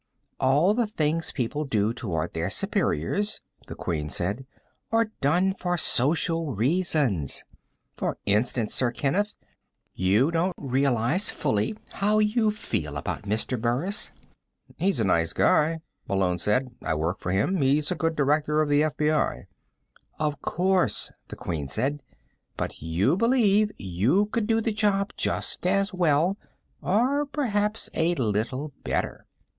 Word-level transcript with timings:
"All 0.39 0.73
the 0.73 0.87
things 0.87 1.31
people 1.31 1.63
do 1.63 1.93
toward 1.93 2.33
their 2.33 2.49
superiors," 2.49 3.39
the 3.67 3.75
Queen 3.75 4.09
said, 4.09 4.47
"are 4.91 5.11
done 5.21 5.53
for 5.53 5.77
social 5.77 6.55
reasons. 6.55 7.43
For 7.97 8.17
instance, 8.25 8.73
Sir 8.73 8.91
Kenneth: 8.91 9.35
you 9.93 10.31
don't 10.31 10.55
realize 10.57 11.29
fully 11.29 11.77
how 11.91 12.17
you 12.17 12.49
feel 12.49 12.97
about 12.97 13.25
Mr. 13.29 13.61
Burris." 13.61 14.09
"He's 14.77 14.99
a 14.99 15.03
nice 15.03 15.33
guy," 15.33 15.81
Malone 16.07 16.39
said. 16.39 16.69
"I 16.81 16.95
work 16.95 17.19
for 17.19 17.29
him. 17.31 17.57
He's 17.57 17.91
a 17.91 17.95
good 17.95 18.15
Director 18.15 18.59
of 18.59 18.69
the 18.69 18.81
FBI." 18.81 19.43
"Of 20.17 20.41
course," 20.41 21.11
the 21.27 21.35
Queen 21.35 21.67
said. 21.67 22.01
"But 22.57 22.81
you 22.81 23.15
believe 23.15 23.69
you 23.77 24.25
could 24.31 24.47
do 24.47 24.61
the 24.61 24.71
job 24.73 25.13
just 25.15 25.67
as 25.67 25.93
well, 25.93 26.39
or 26.81 27.27
perhaps 27.27 27.91
a 27.93 28.15
little 28.15 28.73
better." 28.83 29.27